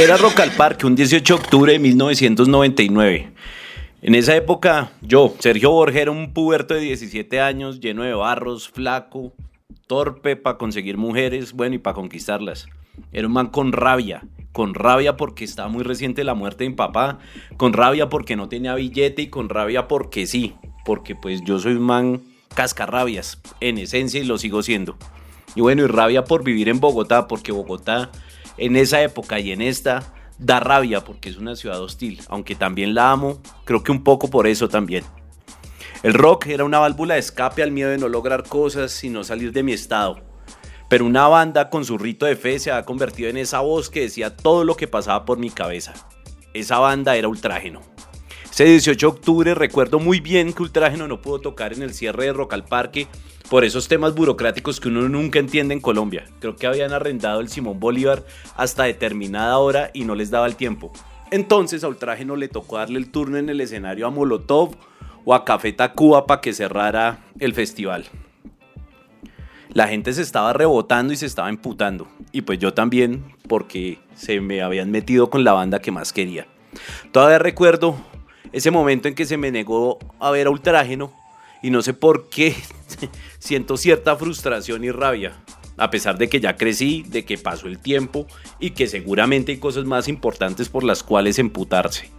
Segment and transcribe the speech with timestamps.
[0.00, 3.32] Era Rock al Parque, un 18 de octubre de 1999.
[4.00, 8.70] En esa época, yo, Sergio Borges, era un puberto de 17 años, lleno de barros,
[8.70, 9.34] flaco,
[9.86, 12.66] torpe para conseguir mujeres, bueno, y para conquistarlas.
[13.12, 14.22] Era un man con rabia,
[14.52, 17.18] con rabia porque estaba muy reciente la muerte de mi papá,
[17.58, 20.54] con rabia porque no tenía billete y con rabia porque sí,
[20.86, 22.22] porque pues yo soy un man
[22.54, 24.96] cascarrabias en esencia y lo sigo siendo.
[25.54, 28.10] Y bueno, y rabia por vivir en Bogotá, porque Bogotá
[28.60, 32.94] en esa época y en esta da rabia porque es una ciudad hostil, aunque también
[32.94, 35.04] la amo, creo que un poco por eso también.
[36.02, 39.24] El rock era una válvula de escape al miedo de no lograr cosas y no
[39.24, 40.20] salir de mi estado.
[40.88, 44.02] Pero una banda con su rito de fe se ha convertido en esa voz que
[44.02, 45.94] decía todo lo que pasaba por mi cabeza.
[46.52, 47.80] Esa banda era Ultrágeno.
[48.60, 52.26] Ese 18 de octubre recuerdo muy bien que Ultrágeno no pudo tocar en el cierre
[52.26, 53.06] de Rock al Parque
[53.48, 56.26] por esos temas burocráticos que uno nunca entiende en Colombia.
[56.40, 58.22] Creo que habían arrendado el Simón Bolívar
[58.58, 60.92] hasta determinada hora y no les daba el tiempo.
[61.30, 64.76] Entonces a Ultrágeno le tocó darle el turno en el escenario a Molotov
[65.24, 68.04] o a Café Tacuba para que cerrara el festival.
[69.70, 72.08] La gente se estaba rebotando y se estaba emputando.
[72.30, 76.46] Y pues yo también, porque se me habían metido con la banda que más quería.
[77.10, 77.96] Todavía recuerdo
[78.52, 81.12] ese momento en que se me negó a ver a Ultrágeno
[81.62, 82.54] y no sé por qué
[83.38, 85.36] siento cierta frustración y rabia.
[85.76, 88.26] A pesar de que ya crecí, de que pasó el tiempo
[88.58, 92.10] y que seguramente hay cosas más importantes por las cuales emputarse.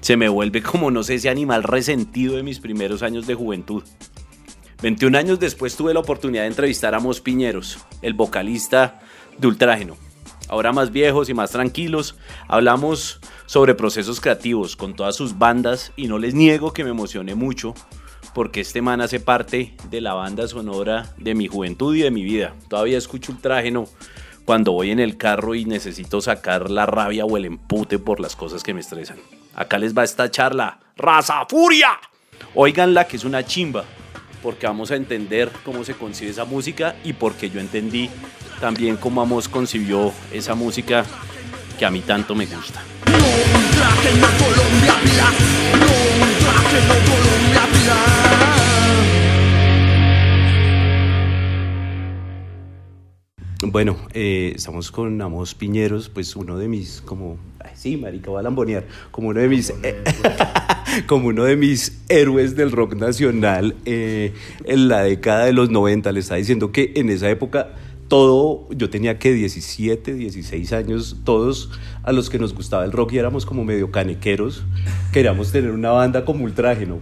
[0.00, 3.82] Se me vuelve como no sé ese animal resentido de mis primeros años de juventud.
[4.82, 9.00] 21 años después tuve la oportunidad de entrevistar a Mos Piñeros, el vocalista
[9.38, 9.96] de Ultrágeno.
[10.48, 16.06] Ahora más viejos y más tranquilos, hablamos sobre procesos creativos con todas sus bandas y
[16.06, 17.72] no les niego que me emocioné mucho
[18.34, 22.24] porque este man hace parte de la banda sonora de mi juventud y de mi
[22.24, 22.54] vida.
[22.68, 23.86] Todavía escucho Ultrágeno
[24.44, 28.36] cuando voy en el carro y necesito sacar la rabia o el empute por las
[28.36, 29.16] cosas que me estresan.
[29.54, 31.98] Acá les va esta charla, raza furia.
[32.54, 33.84] Oiganla que es una chimba,
[34.42, 38.10] porque vamos a entender cómo se concibe esa música y porque yo entendí
[38.60, 41.06] también cómo Amos concibió esa música
[41.78, 42.82] que a mí tanto me gusta.
[53.62, 57.38] Bueno, eh, estamos con Amos Piñeros, pues uno de mis, como,
[57.74, 60.02] sí, marica, va a lambonear, como uno de mis, eh,
[61.06, 64.32] como uno de mis héroes del rock nacional eh,
[64.64, 66.10] en la década de los 90.
[66.10, 67.70] Le está diciendo que en esa época
[68.08, 71.70] todo, yo tenía que 17, 16 años, todos
[72.02, 74.64] a los que nos gustaba el rock y éramos como medio canequeros,
[75.12, 76.98] queríamos tener una banda como Ultrágeno.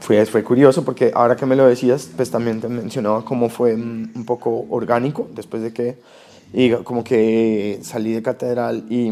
[0.00, 3.74] Fue, fue curioso porque ahora que me lo decías, pues también te mencionaba cómo fue
[3.74, 5.98] un poco orgánico después de que,
[6.52, 9.08] y como que salí de catedral y,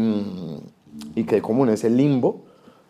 [1.15, 2.43] y quedé como en ese limbo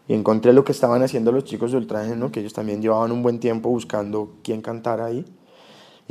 [0.07, 3.21] y encontré lo que estaban haciendo los chicos de Ultrágeno, que ellos también llevaban un
[3.21, 5.23] buen tiempo buscando quién cantara ahí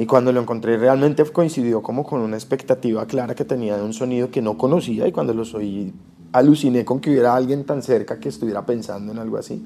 [0.00, 3.92] y cuando lo encontré realmente coincidió como con una expectativa clara que tenía de un
[3.92, 5.92] sonido que no conocía y cuando lo oí
[6.32, 9.62] aluciné con que hubiera alguien tan cerca que estuviera pensando en algo así.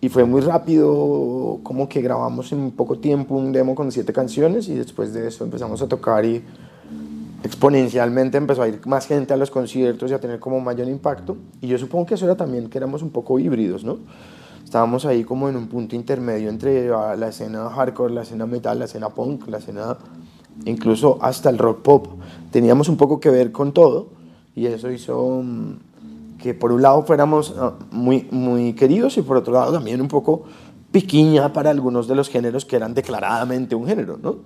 [0.00, 4.68] Y fue muy rápido, como que grabamos en poco tiempo un demo con siete canciones
[4.68, 6.42] y después de eso empezamos a tocar y
[7.44, 11.36] exponencialmente empezó a ir más gente a los conciertos y a tener como mayor impacto.
[11.60, 14.00] Y yo supongo que eso era también que éramos un poco híbridos, ¿no?
[14.72, 18.86] Estábamos ahí como en un punto intermedio entre la escena hardcore, la escena metal, la
[18.86, 19.98] escena punk, la escena
[20.64, 22.06] incluso hasta el rock pop.
[22.50, 24.08] Teníamos un poco que ver con todo
[24.54, 29.36] y eso hizo mm, que por un lado fuéramos ah, muy, muy queridos y por
[29.36, 30.44] otro lado también un poco
[30.90, 34.36] piquiña para algunos de los géneros que eran declaradamente un género, ¿no?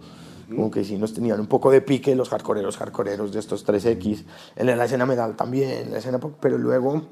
[0.48, 4.24] Como que sí nos tenían un poco de pique los hardcoreeros, hardcoreeros de estos 3X,
[4.56, 7.02] en la escena metal también, en la escena pop, pero luego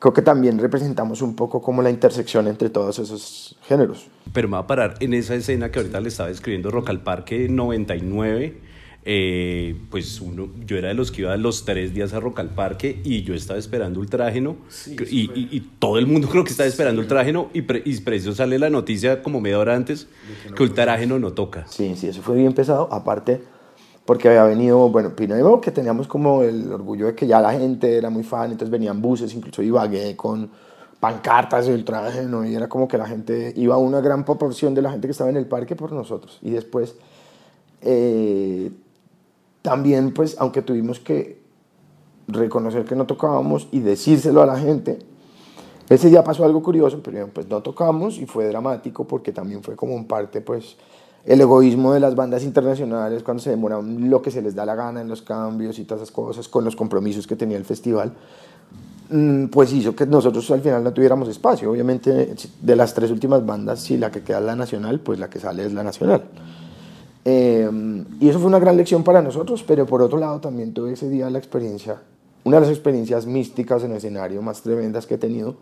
[0.00, 4.08] creo que también representamos un poco como la intersección entre todos esos géneros.
[4.32, 7.02] Pero me va a parar en esa escena que ahorita le estaba escribiendo Rock al
[7.02, 8.70] Parque 99.
[9.02, 12.50] Eh, pues uno, yo era de los que iba los tres días a Rock al
[12.50, 17.00] Parque y yo estaba esperando Ultrágeno y, y, todo el mundo creo que estaba esperando
[17.00, 20.06] Ultrágeno y, pre, y preciso sale la noticia como media hora antes
[20.54, 21.66] que Ultrágeno no toca.
[21.66, 22.92] Sí, sí, eso fue bien pesado.
[22.92, 23.40] Aparte,
[24.04, 27.96] porque había venido, bueno, primero que teníamos como el orgullo de que ya la gente
[27.96, 30.50] era muy fan, entonces venían buses, incluso Ibagué con
[30.98, 32.44] pancartas del traje, ¿no?
[32.44, 35.30] y era como que la gente, iba una gran proporción de la gente que estaba
[35.30, 36.38] en el parque por nosotros.
[36.42, 36.94] Y después,
[37.80, 38.70] eh,
[39.62, 41.40] también, pues, aunque tuvimos que
[42.28, 44.98] reconocer que no tocábamos y decírselo a la gente,
[45.88, 49.74] ese día pasó algo curioso, pero pues no tocamos y fue dramático porque también fue
[49.74, 50.76] como un parte, pues,
[51.24, 54.74] el egoísmo de las bandas internacionales cuando se demoran lo que se les da la
[54.74, 58.12] gana en los cambios y todas esas cosas, con los compromisos que tenía el festival,
[59.10, 61.70] mm, pues hizo que nosotros al final no tuviéramos espacio.
[61.70, 65.28] Obviamente, de las tres últimas bandas, si la que queda es la nacional, pues la
[65.28, 66.22] que sale es la nacional.
[67.24, 67.70] Eh,
[68.18, 71.10] y eso fue una gran lección para nosotros, pero por otro lado también tuve ese
[71.10, 72.00] día la experiencia,
[72.44, 75.56] una de las experiencias místicas en el escenario más tremendas que he tenido,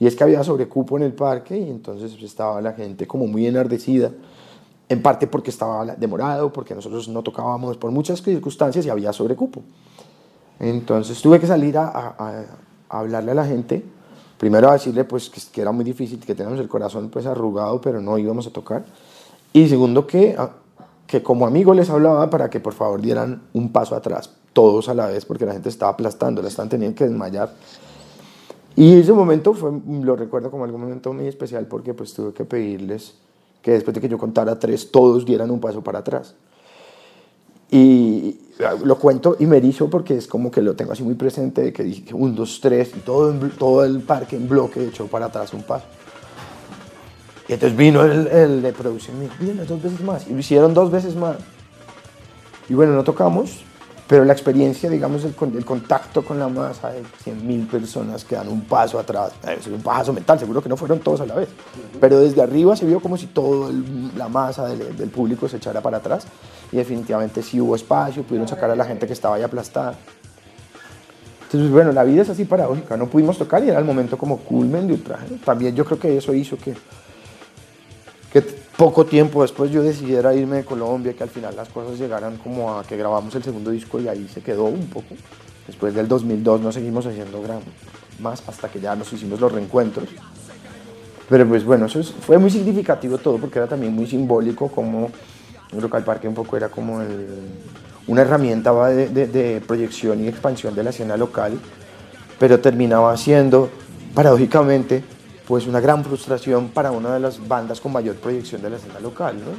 [0.00, 3.46] y es que había sobrecupo en el parque y entonces estaba la gente como muy
[3.46, 4.10] enardecida
[4.88, 9.62] en parte porque estaba demorado, porque nosotros no tocábamos por muchas circunstancias y había sobrecupo.
[10.58, 12.46] Entonces tuve que salir a,
[12.88, 13.84] hablarle a la gente,
[14.38, 18.00] primero a decirle pues que, era muy difícil, que teníamos el corazón pues arrugado, pero
[18.00, 18.84] no íbamos a tocar.
[19.52, 20.36] Y segundo que,
[21.06, 24.94] que como amigo les hablaba para que por favor dieran un paso atrás, todos a
[24.94, 27.54] la vez, porque la gente estaba aplastando, la están teniendo que desmayar.
[28.74, 32.44] Y ese momento fue, lo recuerdo como algún momento muy especial porque pues tuve que
[32.44, 33.14] pedirles
[33.62, 36.34] que después de que yo contara tres, todos dieran un paso para atrás.
[37.70, 38.38] Y
[38.84, 41.82] lo cuento y me erizo porque es como que lo tengo así muy presente, que
[41.82, 45.62] dije un, dos, tres, y todo, todo el parque en bloque echó para atrás un
[45.62, 45.84] paso.
[47.46, 50.26] Y entonces vino el, el de producción y me dijo, dos veces más.
[50.26, 51.36] Y lo hicieron dos veces más.
[52.68, 53.64] Y bueno, no tocamos,
[54.08, 58.48] pero la experiencia, digamos, el, el contacto con la masa de 100.000 personas que dan
[58.48, 61.50] un paso atrás, es un paso mental, seguro que no fueron todos a la vez,
[62.00, 63.70] pero desde arriba se vio como si toda
[64.16, 66.26] la masa del, del, público se echara para atrás
[66.72, 69.94] y definitivamente sí hubo espacio, pudieron sacar a la gente que estaba ahí aplastada.
[71.42, 74.38] Entonces, bueno, la vida es así paradójica, no pudimos tocar y era el momento como
[74.38, 75.26] culmen de ultraje.
[75.44, 76.74] También yo creo que eso hizo que,
[78.32, 82.36] que poco tiempo después yo decidiera irme de Colombia, que al final las cosas llegaran
[82.36, 85.16] como a que grabamos el segundo disco y ahí se quedó un poco.
[85.66, 87.42] Después del 2002 no seguimos haciendo
[88.20, 90.08] más hasta que ya nos hicimos los reencuentros.
[91.28, 95.10] Pero pues bueno, eso fue muy significativo todo porque era también muy simbólico como
[95.72, 97.02] Local Parque un poco era como
[98.06, 101.58] una herramienta de proyección y expansión de la escena local,
[102.38, 103.70] pero terminaba siendo
[104.14, 105.02] paradójicamente
[105.48, 109.00] pues una gran frustración para una de las bandas con mayor proyección de la escena
[109.00, 109.52] local, ¿no?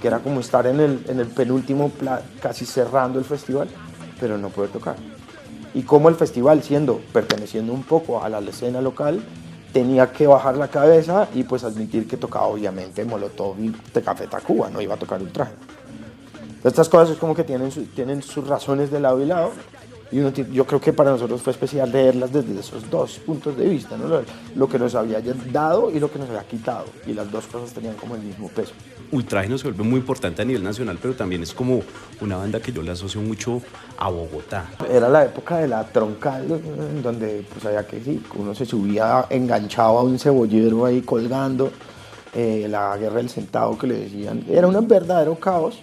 [0.00, 1.90] que era como estar en el, en el penúltimo,
[2.40, 3.68] casi cerrando el festival,
[4.20, 4.94] pero no poder tocar.
[5.74, 9.20] Y como el festival, siendo, perteneciendo un poco a la escena local,
[9.72, 14.70] tenía que bajar la cabeza y pues admitir que tocaba obviamente Molotov y Café Tacuba,
[14.70, 15.54] no iba a tocar Ultraje.
[16.62, 19.50] Estas cosas es como que tienen, tienen sus razones de lado y lado,
[20.12, 23.66] y uno, yo creo que para nosotros fue especial leerlas desde esos dos puntos de
[23.66, 24.06] vista, ¿no?
[24.06, 24.22] lo,
[24.54, 26.84] lo, que nos había dado y lo que nos había quitado.
[27.06, 28.74] Y las dos cosas tenían como el mismo peso.
[29.10, 31.80] Ultraje se vuelve muy importante a nivel nacional, pero también es como
[32.20, 33.62] una banda que yo le asocio mucho
[33.96, 34.70] a Bogotá.
[34.86, 36.60] Era la época de la troncal,
[37.02, 41.70] donde pues había que sí, uno se subía enganchado a un cebollero ahí colgando,
[42.34, 44.44] eh, la guerra del centavo que le decían.
[44.48, 45.78] Era un verdadero caos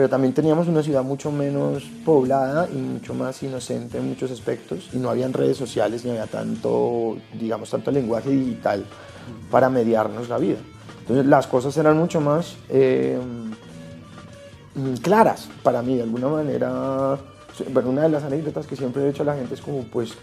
[0.00, 4.88] pero también teníamos una ciudad mucho menos poblada y mucho más inocente en muchos aspectos
[4.94, 8.82] y no habían redes sociales ni había tanto, digamos, tanto lenguaje digital
[9.50, 10.56] para mediarnos la vida.
[11.00, 13.20] Entonces las cosas eran mucho más eh,
[15.02, 17.18] claras para mí, de alguna manera.
[17.70, 20.14] Bueno, una de las anécdotas que siempre he hecho a la gente es como, pues,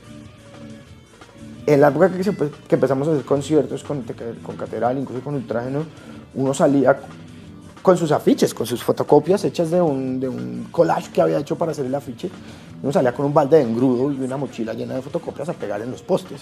[1.67, 2.23] en la época que,
[2.67, 4.03] que empezamos a hacer conciertos con,
[4.41, 5.85] con Catedral, incluso con Ultrágeno,
[6.33, 6.99] uno salía
[7.81, 11.55] con sus afiches, con sus fotocopias hechas de un, de un collage que había hecho
[11.55, 12.29] para hacer el afiche.
[12.81, 15.81] Uno salía con un balde de engrudo y una mochila llena de fotocopias a pegar
[15.81, 16.41] en los postes.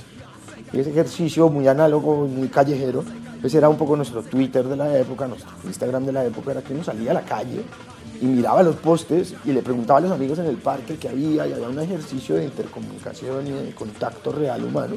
[0.74, 3.04] Y ese ejercicio muy análogo, muy callejero,
[3.44, 6.62] ese era un poco nuestro Twitter de la época, nuestro Instagram de la época, era
[6.62, 7.62] que uno salía a la calle
[8.20, 11.48] y miraba los postes y le preguntaba a los amigos en el parque qué había,
[11.48, 14.96] y había un ejercicio de intercomunicación y de contacto real humano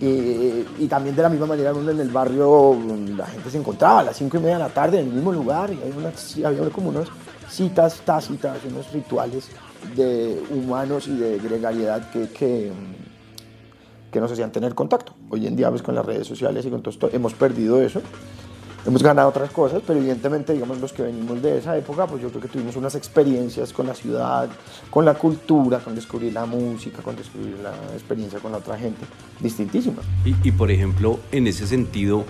[0.00, 2.76] y también de la misma manera en el barrio
[3.16, 5.32] la gente se encontraba a las 5 y media de la tarde en el mismo
[5.32, 7.08] lugar y había, como unas
[7.48, 9.48] citas tácitas, unos rituales
[9.96, 12.72] de humanos y de gregariedad que, que,
[14.10, 15.14] que nos hacían tener contacto.
[15.30, 18.00] Hoy en día pues, con las redes sociales y con todo esto hemos perdido eso
[18.86, 22.28] hemos ganado otras cosas, pero evidentemente, digamos, los que venimos de esa época, pues yo
[22.28, 24.48] creo que tuvimos unas experiencias con la ciudad,
[24.90, 29.04] con la cultura, con descubrir la música, con descubrir la experiencia con la otra gente,
[29.40, 30.04] distintísimas.
[30.24, 32.24] Y, y por ejemplo, en ese sentido,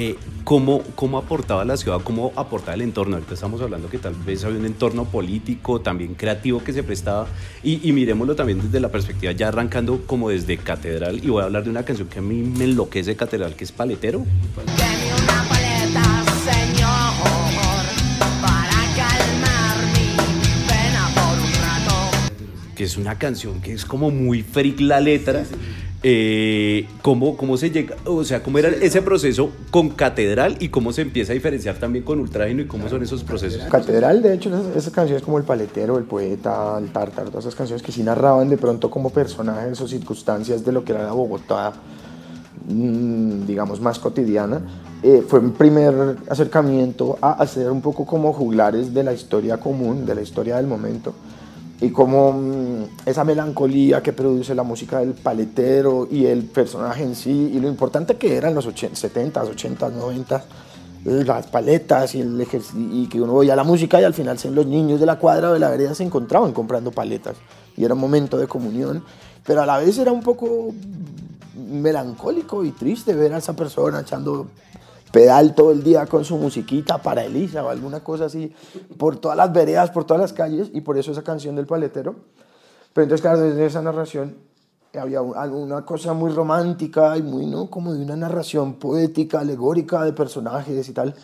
[0.00, 3.16] eh, ¿cómo, ¿cómo aportaba la ciudad, cómo aportaba el entorno?
[3.16, 7.26] Ahorita estamos hablando que tal vez había un entorno político, también creativo que se prestaba,
[7.64, 11.46] y, y miremoslo también desde la perspectiva, ya arrancando como desde Catedral, y voy a
[11.46, 14.24] hablar de una canción que a mí me enloquece Catedral, que es Paletero.
[22.78, 25.42] Que es una canción que es como muy freak la letra.
[26.04, 30.92] Eh, ¿cómo, ¿Cómo se llega, o sea, cómo era ese proceso con Catedral y cómo
[30.92, 33.64] se empieza a diferenciar también con Ultrágeno y cómo son esos procesos?
[33.64, 37.82] Catedral, de hecho, esas, canciones como El Paletero, El Poeta, El Tártaro, todas esas canciones
[37.82, 41.72] que sí narraban de pronto como personajes o circunstancias de lo que era la Bogotá,
[42.68, 44.60] mm, digamos, más cotidiana,
[45.02, 50.06] eh, fue un primer acercamiento a hacer un poco como juglares de la historia común,
[50.06, 51.12] de la historia del momento
[51.80, 57.14] y como mm, esa melancolía que produce la música del paletero y el personaje en
[57.14, 60.44] sí, y lo importante que eran los 80, 70, 80, 90,
[61.04, 64.98] las paletas y, el y que uno oía la música y al final los niños
[64.98, 67.36] de la cuadra o de la vereda se encontraban comprando paletas
[67.76, 69.04] y era un momento de comunión,
[69.46, 70.74] pero a la vez era un poco
[71.54, 74.48] melancólico y triste ver a esa persona echando
[75.10, 78.52] pedal todo el día con su musiquita para Elisa o alguna cosa así,
[78.96, 82.16] por todas las veredas, por todas las calles, y por eso esa canción del paletero.
[82.92, 84.36] Pero entonces, claro, desde esa narración
[84.98, 87.68] había alguna cosa muy romántica y muy, ¿no?
[87.68, 91.14] Como de una narración poética, alegórica de personajes y tal.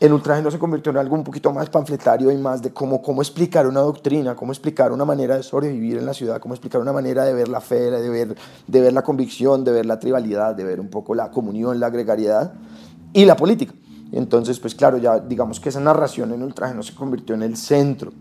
[0.00, 3.20] En Ultraje se convirtió en algo un poquito más panfletario y más de cómo, cómo
[3.20, 6.92] explicar una doctrina, cómo explicar una manera de sobrevivir en la ciudad, cómo explicar una
[6.92, 8.36] manera de ver la fe, de ver,
[8.66, 11.90] de ver la convicción, de ver la tribalidad, de ver un poco la comunión, la
[11.90, 12.52] gregariedad
[13.12, 13.74] y la política.
[14.12, 18.12] Entonces, pues claro, ya digamos que esa narración en Ultraje se convirtió en el centro.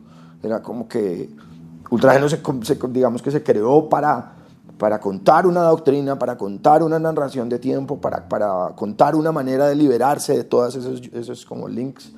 [0.43, 1.29] Era como que
[1.89, 4.33] Ultraje se, digamos que se creó para,
[4.77, 9.67] para contar una doctrina, para contar una narración de tiempo, para, para contar una manera
[9.67, 12.11] de liberarse de todos esos, esos como links.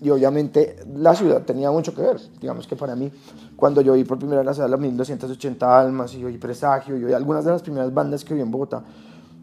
[0.00, 2.20] Y obviamente la ciudad tenía mucho que ver.
[2.40, 3.10] Digamos que para mí,
[3.56, 7.44] cuando yo vi por primera vez las 1280 Almas y oí Presagio y oí algunas
[7.44, 8.84] de las primeras bandas que vi en Bogotá,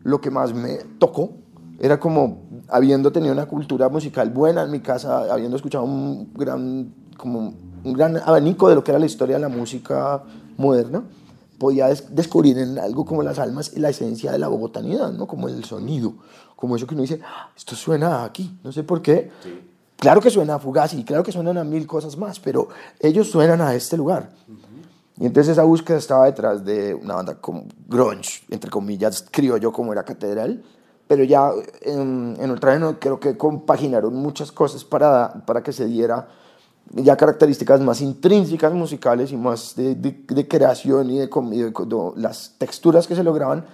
[0.04, 1.45] lo que más me tocó
[1.80, 6.94] era como habiendo tenido una cultura musical buena en mi casa, habiendo escuchado un gran,
[7.18, 7.54] como
[7.84, 10.24] un gran abanico de lo que era la historia de la música
[10.58, 11.04] moderna,
[11.58, 15.28] podía descubrir en algo como las almas la esencia de la bogotanidad, ¿no?
[15.28, 16.14] como el sonido,
[16.56, 19.32] como eso que uno dice, ah, esto suena aquí, no sé por qué.
[19.98, 22.68] Claro que suena a Fugazi, claro que suenan a mil cosas más, pero
[23.00, 24.32] ellos suenan a este lugar.
[25.18, 29.26] Y entonces esa búsqueda estaba detrás de una banda como grunge, entre comillas,
[29.62, 30.62] yo como era Catedral,
[31.08, 36.28] pero ya en, en Ultrageno creo que compaginaron muchas cosas para, para que se diera
[36.92, 43.08] ya características más intrínsecas musicales y más de, de, creación y de, de, las texturas
[43.08, 43.66] que se lograban,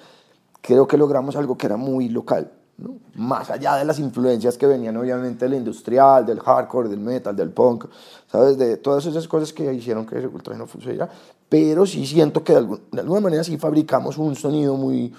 [0.61, 2.95] creo que logramos algo que era muy local, ¿no?
[3.15, 7.49] más allá de las influencias que venían obviamente del industrial, del hardcore, del metal, del
[7.49, 7.85] punk,
[8.31, 8.57] ¿sabes?
[8.57, 11.09] De todas esas cosas que hicieron que Ultrageno funcionara,
[11.49, 15.13] pero sí siento que de, de alguna manera sí fabricamos un sonido muy,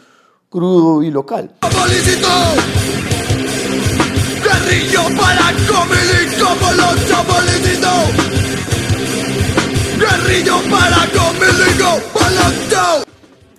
[0.53, 1.51] crudo y local.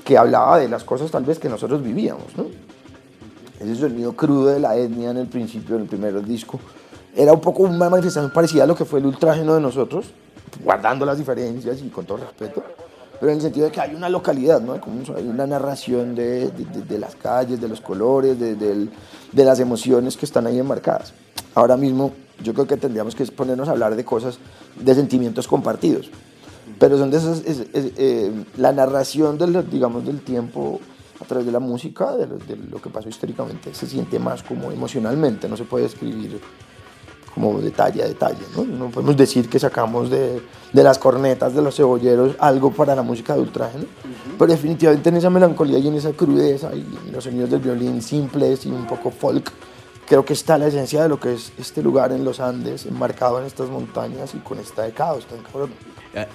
[0.04, 2.46] Que hablaba de las cosas tal vez que nosotros vivíamos, ¿no?
[3.60, 6.60] Ese sonido crudo de la etnia en el principio, en el primer disco,
[7.16, 10.12] era un poco una manifestación parecida a lo que fue el ultrágeno de nosotros,
[10.64, 12.64] guardando las diferencias y con todo respeto
[13.24, 14.82] pero en el sentido de que hay una localidad, ¿no?
[14.82, 20.18] Como hay una narración de, de, las calles, de los colores, de, de, las emociones
[20.18, 21.14] que están ahí enmarcadas.
[21.56, 22.12] Ahora mismo
[22.44, 24.40] yo creo que tendríamos que ponernos a hablar de cosas,
[24.78, 26.10] de sentimientos compartidos,
[26.78, 30.82] pero son de esas, eh, la narración del, digamos, del tiempo
[31.22, 34.44] a través de la música, de lo, de lo que pasó históricamente, se siente más
[34.44, 36.42] como emocionalmente, no se puede escribir
[37.34, 38.44] como detalle a detalle.
[38.56, 38.64] ¿no?
[38.64, 43.02] no podemos decir que sacamos de, de, las cornetas de los cebolleros algo para la
[43.02, 43.86] música de ultraje, ¿no?
[44.38, 48.02] pero definitivamente en esa melancolía y en esa crudeza y en los sonidos del violín
[48.02, 49.52] simples y un poco folk,
[50.06, 53.40] creo que está la esencia de lo que es este lugar en los Andes, enmarcado
[53.40, 55.72] en estas montañas y con esta de caos tan cabrón.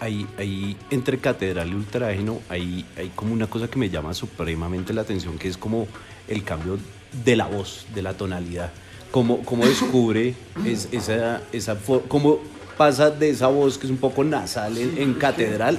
[0.00, 4.92] Ahí, ahí, entre catedral y ultrágeno, hay, hay como una cosa que me llama supremamente
[4.92, 5.86] la atención, que es como
[6.26, 6.78] el cambio
[7.24, 8.72] de la voz, de la tonalidad
[9.10, 10.34] cómo, cómo descubre
[10.64, 11.76] es, esa, esa
[12.08, 12.38] cómo
[12.76, 15.78] pasa de esa voz que es un poco nasal en, catedral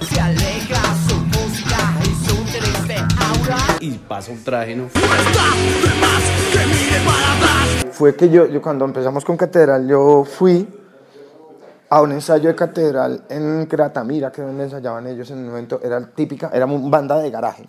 [3.79, 4.89] y pasa un traje, ¿no?
[7.91, 10.67] Fue que yo, yo cuando empezamos con catedral, yo fui
[11.89, 15.79] a un ensayo de catedral en Cratamira, que es donde ensayaban ellos en un momento,
[15.83, 17.67] era típica, era una banda de garaje.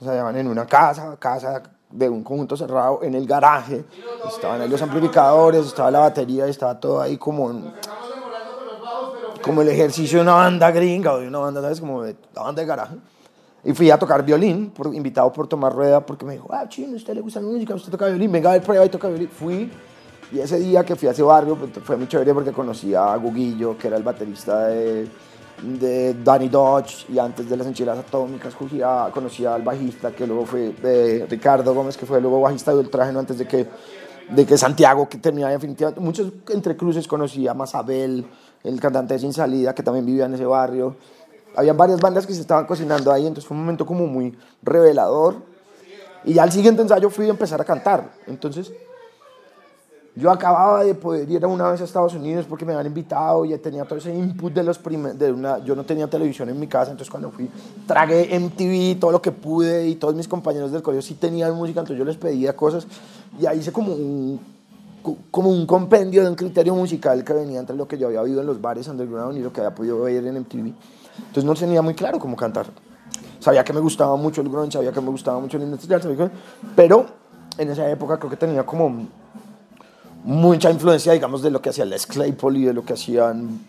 [0.00, 1.62] Ensayaban en una casa, casa
[1.96, 3.84] de un conjunto cerrado en el garaje,
[4.28, 7.72] estaban ahí los amplificadores, estaba la batería, estaba todo ahí como,
[9.42, 11.80] como el ejercicio de una banda gringa o de una banda, ¿sabes?
[11.80, 12.96] Como de la banda de garaje.
[13.64, 16.92] Y fui a tocar violín, por, invitado por Tomás Rueda, porque me dijo, ah, chino,
[16.92, 17.74] ¿a usted le gusta la música?
[17.74, 18.30] ¿Usted toca violín?
[18.30, 19.28] Venga a ver, prueba y toca violín.
[19.28, 19.70] Fui,
[20.30, 23.16] y ese día que fui a ese barrio, pues, fue muy chévere porque conocí a
[23.16, 25.08] Guguillo, que era el baterista de,
[25.62, 30.44] de Danny Dodge y antes de las enchiladas atómicas conocía, conocía al bajista que luego
[30.44, 33.66] fue de Ricardo Gómez, que fue luego bajista de Ultrágeno antes de que,
[34.30, 36.00] de que Santiago, que terminaba definitivamente.
[36.00, 38.26] Muchos entre cruces conocía a Masabel,
[38.62, 40.96] el cantante de Sin Salida, que también vivía en ese barrio.
[41.56, 45.36] Habían varias bandas que se estaban cocinando ahí, entonces fue un momento como muy revelador.
[46.24, 48.10] Y ya al siguiente ensayo fui a empezar a cantar.
[48.26, 48.72] Entonces
[50.16, 53.56] yo acababa de poder ir una vez a Estados Unidos porque me habían invitado y
[53.58, 55.18] tenía todo ese input de los primeros,
[55.62, 57.50] yo no tenía televisión en mi casa, entonces cuando fui
[57.86, 61.80] tragué MTV, todo lo que pude y todos mis compañeros del colegio sí tenían música,
[61.80, 62.86] entonces yo les pedía cosas
[63.38, 64.40] y ahí hice como un,
[65.30, 68.40] como un compendio de un criterio musical que venía entre lo que yo había oído
[68.40, 70.72] en los bares underground y lo que había podido ver en MTV.
[71.18, 72.66] Entonces no tenía muy claro cómo cantar.
[73.38, 76.30] Sabía que me gustaba mucho el grunge, sabía que me gustaba mucho el industrial,
[76.74, 77.06] pero
[77.58, 79.06] en esa época creo que tenía como
[80.26, 83.60] mucha influencia, digamos, de lo que hacía Les Claypool y de lo que hacían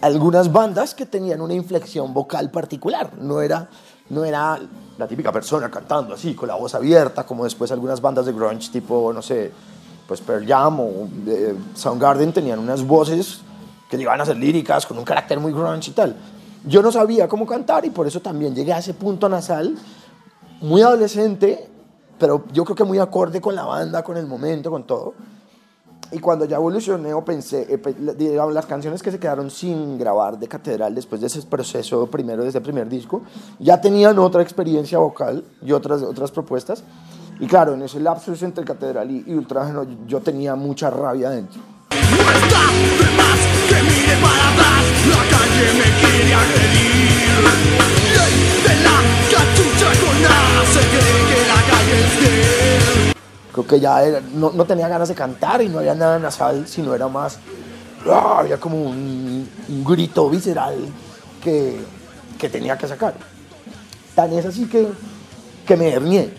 [0.00, 3.12] algunas bandas que tenían una inflexión vocal particular.
[3.20, 3.68] No era,
[4.08, 4.58] no era
[4.96, 8.70] la típica persona cantando así, con la voz abierta, como después algunas bandas de grunge,
[8.70, 9.52] tipo, no sé,
[10.06, 13.40] pues Pearl Jam o eh, Soundgarden, tenían unas voces
[13.90, 16.16] que iban a ser líricas, con un carácter muy grunge y tal.
[16.64, 19.76] Yo no sabía cómo cantar y por eso también llegué a ese punto nasal,
[20.62, 21.68] muy adolescente,
[22.18, 25.12] pero yo creo que muy acorde con la banda, con el momento, con todo
[26.10, 30.38] y cuando ya evolucioné o pensé, eh, digamos, las canciones que se quedaron sin grabar
[30.38, 33.22] de Catedral después de ese proceso primero, de ese primer disco,
[33.58, 36.82] ya tenían otra experiencia vocal y otras, otras propuestas.
[37.40, 39.46] Y claro, en ese lapsus entre Catedral y, y
[40.06, 41.60] yo tenía mucha rabia dentro.
[52.30, 52.97] No
[53.64, 56.94] creo que ya no, no, tenía ganas de cantar y no había nada nasal, sino
[56.94, 57.38] era más,
[58.08, 58.36] ¡ah!
[58.40, 59.48] había como un,
[59.84, 60.76] grito visceral
[61.42, 61.80] que,
[62.38, 63.14] que, tenía que sacar.
[64.14, 64.88] Tan es así que,
[65.66, 66.32] que me hernié.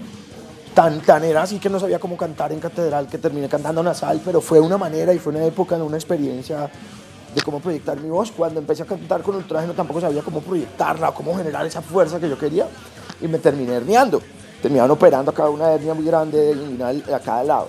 [0.74, 4.22] Tan, tan era así que no sabía cómo cantar en catedral que terminé cantando nasal,
[4.24, 6.70] pero fue una manera y fue una época, una experiencia
[7.34, 8.32] de cómo proyectar mi voz.
[8.32, 12.30] Cuando empecé a cantar con ultrágeno tampoco sabía cómo proyectarla, cómo generar esa fuerza que
[12.30, 12.68] yo quería
[13.20, 14.22] y me terminé herniando
[14.62, 17.68] terminaban operando cada una hernia muy grande inguinal a cada lado.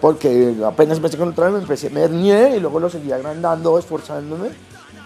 [0.00, 4.48] Porque apenas empecé con traje, me empecé, me hernié y luego lo seguía agrandando, esforzándome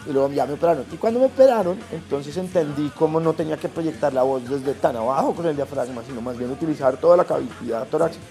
[0.08, 0.84] y luego ya me operaron.
[0.90, 4.96] Y cuando me operaron, entonces entendí cómo no tenía que proyectar la voz desde tan
[4.96, 8.24] abajo con el diafragma, sino más bien utilizar toda la cavidad torácica.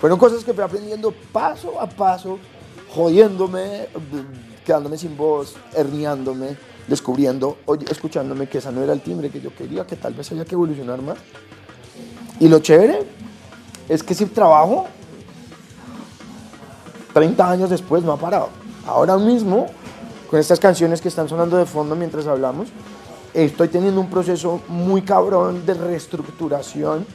[0.00, 2.38] Fueron cosas que fui aprendiendo paso a paso,
[2.94, 3.88] jodiéndome,
[4.66, 6.56] quedándome sin voz, herniándome,
[6.88, 10.44] descubriendo, escuchándome que esa no era el timbre que yo quería, que tal vez había
[10.44, 11.18] que evolucionar más.
[12.40, 13.00] Y lo chévere
[13.88, 14.86] es que ese trabajo,
[17.12, 18.48] 30 años después, no ha parado.
[18.86, 19.66] Ahora mismo,
[20.30, 22.68] con estas canciones que están sonando de fondo mientras hablamos,
[23.32, 27.06] estoy teniendo un proceso muy cabrón de reestructuración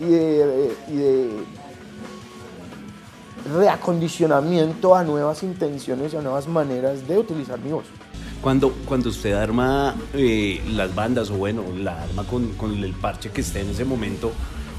[0.00, 1.30] y de,
[3.52, 7.86] reacondicionamiento a nuevas intenciones y a nuevas maneras de utilizar mi voz.
[8.42, 13.30] Cuando, cuando usted arma eh, las bandas, o bueno, la arma con, con el parche
[13.30, 14.32] que esté en ese momento,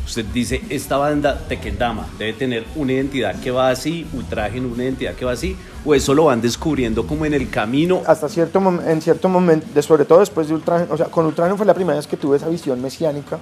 [0.06, 5.14] Usted dice, esta banda Tequendama debe tener una identidad que va así, Ultragen una identidad
[5.14, 8.02] que va así, o eso lo van descubriendo como en el camino.
[8.08, 11.66] Hasta cierto en cierto momento, sobre todo después de Ultragen, o sea, con Ultragen fue
[11.66, 13.38] la primera vez que tuve esa visión mesiánica.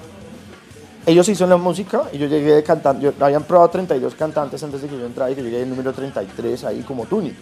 [1.06, 4.90] Ellos hicieron la música y yo llegué cantando, yo, habían probado 32 cantantes antes de
[4.90, 7.34] que yo entrara y que llegué al número 33 ahí como Tuni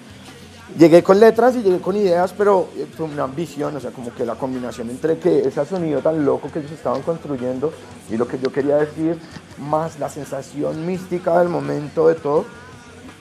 [0.78, 4.14] llegué con letras y llegué con ideas, pero eh, fue una ambición, o sea, como
[4.14, 7.72] que la combinación entre que ese sonido tan loco que ellos estaban construyendo
[8.10, 9.20] y lo que yo quería decir,
[9.58, 12.46] más la sensación mística del momento de todo,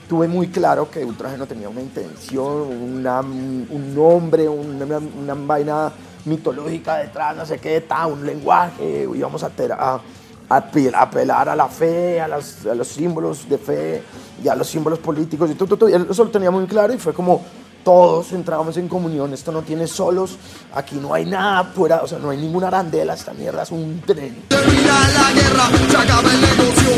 [0.09, 5.91] tuve muy claro que Ultraje tenía una intención, un nombre, una, vaina
[6.25, 10.01] mitológica detrás, no sé qué, tal, un lenguaje, íbamos a, a
[10.49, 14.03] apelar a la fe, a, a, los símbolos de fe
[14.43, 17.13] y a los símbolos políticos y todo, todo, eso lo tenía muy claro y fue
[17.13, 17.41] como
[17.83, 20.37] todos entrábamos en comunión, esto no tiene solos,
[20.73, 24.01] aquí no hay nada fuera, o sea, no hay ninguna arandela, esta mierda es un
[24.05, 24.43] tren.
[24.47, 26.89] Termina la guerra, se acaba el negocio,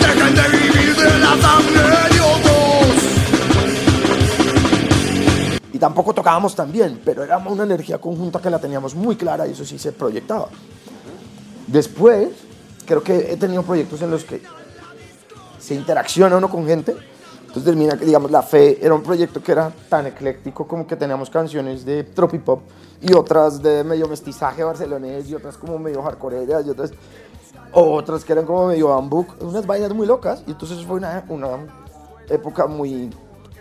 [0.00, 2.08] dejen de vivir de la sangre
[5.72, 9.46] Y tampoco tocábamos tan bien, pero era una energía conjunta que la teníamos muy clara
[9.46, 10.48] y eso sí se proyectaba.
[11.68, 12.30] Después,
[12.88, 14.40] creo que he tenido proyectos en los que
[15.60, 16.96] se interacciona uno con gente.
[17.40, 20.96] Entonces termina que, digamos, La Fe era un proyecto que era tan ecléctico como que
[20.96, 22.62] teníamos canciones de tropipop
[23.00, 26.92] y otras de medio mestizaje barcelonés y otras como medio hardcore y otras,
[27.72, 30.42] otras que eran como medio bambuk, unas vainas muy locas.
[30.46, 31.24] Y entonces fue una,
[32.28, 33.10] época muy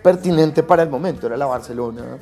[0.02, 2.18] pertinente para el momento, era la Barcelona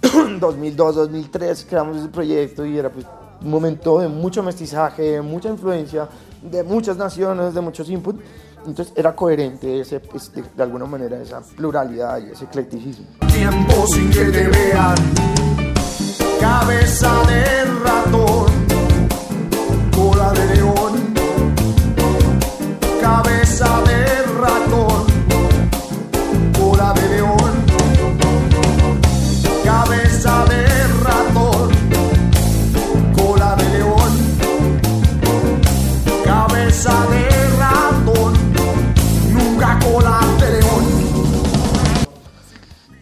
[0.40, 3.06] 2002, 2003 creamos ese proyecto y era pues
[3.44, 6.08] un momento de mucho mestizaje, de mucha influencia,
[6.42, 8.20] de muchas naciones, de muchos inputs.
[8.66, 13.04] Entonces era coherente ese, pues, de, alguna manera esa pluralidad y ese eclecticismo.
[13.32, 14.94] Tiempo sin que te vean,
[16.40, 18.46] cabeza de ratón,
[19.94, 20.83] cola de león,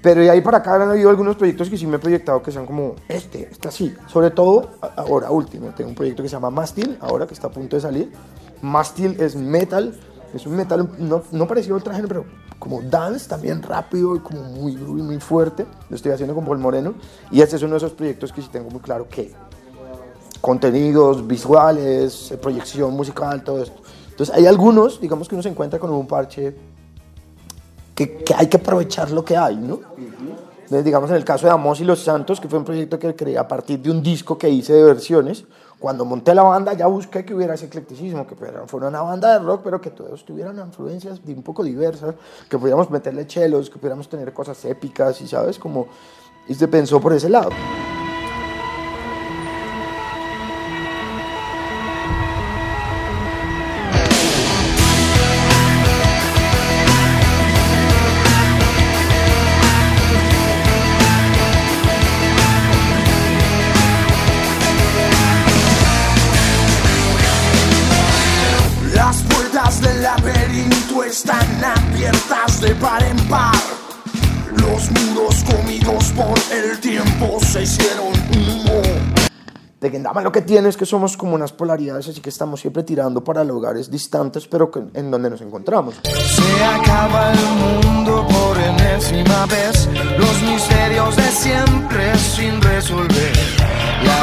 [0.03, 2.51] Pero de ahí para acá han habido algunos proyectos que sí me he proyectado que
[2.51, 3.95] son como este, este así.
[4.09, 7.51] Sobre todo ahora último, tengo un proyecto que se llama Mastil, ahora que está a
[7.51, 8.13] punto de salir.
[8.61, 9.97] Mastil es metal,
[10.35, 12.25] es un metal no, no parecido al traje, pero
[12.59, 15.67] como dance, también rápido y como muy, muy, muy fuerte.
[15.89, 16.95] Lo estoy haciendo con Paul Moreno.
[17.31, 19.33] Y este es uno de esos proyectos que sí tengo muy claro que
[20.41, 23.81] contenidos visuales, proyección musical, todo esto.
[24.11, 26.55] Entonces hay algunos, digamos que uno se encuentra con un parche
[27.95, 29.81] que, que, hay que aprovechar lo que hay, ¿no?
[29.97, 33.15] Entonces, digamos en el caso de Amos y los Santos, que fue un proyecto que
[33.15, 35.45] creé a partir de un disco que hice de versiones,
[35.79, 39.45] cuando monté la banda ya busqué que hubiera ese eclecticismo, que fuera una banda de
[39.45, 42.15] rock, pero que todos tuvieran influencias un poco diversas,
[42.49, 45.89] que pudiéramos meterle chelos, que pudiéramos tener cosas épicas, y sabes, como,
[46.49, 47.51] y se pensó por ese lado.
[79.93, 82.83] De Gendama lo que tiene es que somos como unas polaridades, así que estamos siempre
[82.83, 85.97] tirando para lugares distantes, pero que, en donde nos encontramos.
[86.03, 89.87] Se acaba el mundo por enésima vez.
[90.17, 93.33] Los misterios de siempre sin resolver.
[94.07, 94.22] La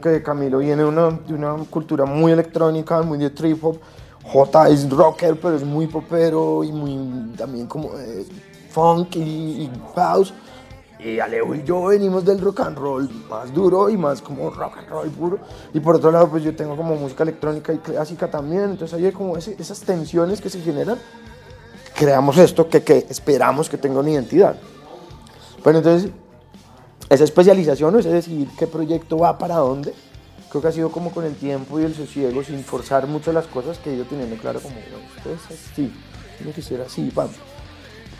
[0.00, 3.78] Que Camilo viene de una, de una cultura muy electrónica, muy de trip hop.
[4.24, 8.26] J es rocker, pero es muy popero y muy también como eh,
[8.70, 10.34] funk y, y house.
[10.98, 14.78] Y Alejo y yo venimos del rock and roll más duro y más como rock
[14.78, 15.38] and roll puro.
[15.72, 18.64] Y por otro lado, pues yo tengo como música electrónica y clásica también.
[18.70, 20.98] Entonces hay como ese, esas tensiones que se generan.
[21.94, 24.56] Creamos esto que, que esperamos que tenga una identidad.
[25.62, 26.10] Bueno, entonces
[27.10, 29.94] esa especialización o ese decidir qué proyecto va para dónde,
[30.50, 33.46] creo que ha sido como con el tiempo y el sosiego, sin forzar mucho las
[33.46, 35.92] cosas, que yo teniendo claro como, no, esto es así,
[36.44, 37.36] yo quisiera así, vamos.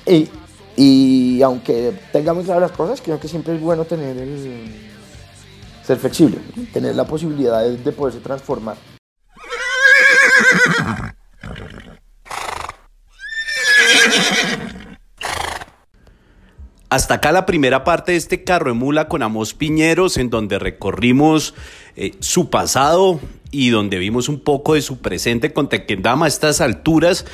[0.07, 0.29] Y,
[0.77, 4.75] y aunque tengamos claras las cosas, creo que siempre es bueno tener el,
[5.85, 6.65] ser flexible, ¿no?
[6.73, 8.77] tener la posibilidad de poderse transformar.
[16.91, 20.59] Hasta acá la primera parte de este carro de mula con Amos Piñeros, en donde
[20.59, 21.55] recorrimos
[21.97, 23.21] eh, su pasado
[23.51, 26.25] y donde vimos un poco de su presente con Tequendama.
[26.25, 27.27] A estas alturas,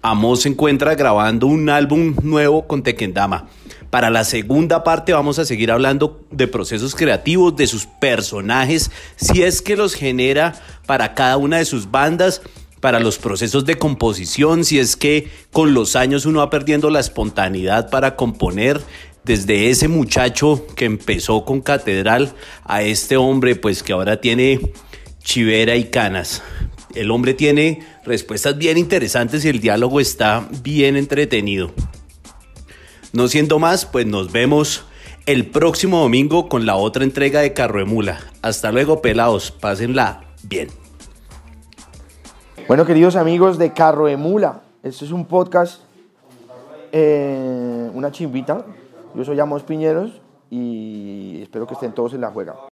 [0.00, 3.48] Amos se encuentra grabando un álbum nuevo con Tequendama.
[3.90, 9.42] Para la segunda parte vamos a seguir hablando de procesos creativos, de sus personajes, si
[9.42, 10.54] es que los genera
[10.86, 12.40] para cada una de sus bandas
[12.82, 16.98] para los procesos de composición, si es que con los años uno va perdiendo la
[16.98, 18.80] espontaneidad para componer,
[19.22, 24.72] desde ese muchacho que empezó con Catedral a este hombre pues que ahora tiene
[25.22, 26.42] chivera y canas.
[26.96, 31.72] El hombre tiene respuestas bien interesantes y el diálogo está bien entretenido.
[33.12, 34.86] No siendo más, pues nos vemos
[35.26, 38.18] el próximo domingo con la otra entrega de Carro de Mula.
[38.42, 39.52] Hasta luego, pelados.
[39.52, 40.81] Pásenla bien.
[42.68, 45.82] Bueno, queridos amigos de Carro de Mula, este es un podcast,
[46.92, 48.64] eh, una chimbita.
[49.14, 52.71] Yo soy Amos Piñeros y espero que estén todos en la juega.